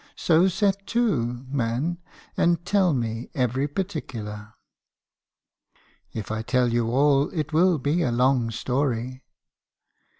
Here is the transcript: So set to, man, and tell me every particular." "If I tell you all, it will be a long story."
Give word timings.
So 0.15 0.47
set 0.47 0.87
to, 0.97 1.45
man, 1.51 1.99
and 2.35 2.65
tell 2.65 2.91
me 2.91 3.29
every 3.35 3.67
particular." 3.67 4.55
"If 6.11 6.31
I 6.31 6.41
tell 6.41 6.73
you 6.73 6.89
all, 6.89 7.29
it 7.29 7.53
will 7.53 7.77
be 7.77 8.01
a 8.01 8.11
long 8.11 8.49
story." 8.49 9.21